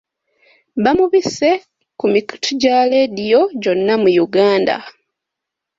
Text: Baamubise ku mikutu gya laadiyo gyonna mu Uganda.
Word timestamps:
Baamubise 0.83 1.49
ku 1.99 2.05
mikutu 2.13 2.49
gya 2.61 2.77
laadiyo 2.89 3.41
gyonna 3.61 3.93
mu 4.03 4.09
Uganda. 4.25 4.75